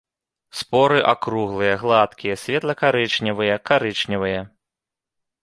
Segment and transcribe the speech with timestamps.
[0.61, 4.41] Споры акруглыя, гладкія, светла-карычневыя, карычневыя.